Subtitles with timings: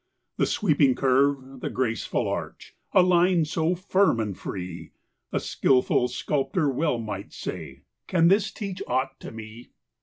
[0.37, 4.93] The sweeping curve, the graceful arch, The line so firm and free;
[5.31, 9.69] A skilful sculptor well might say: "Can this teach aught to me?"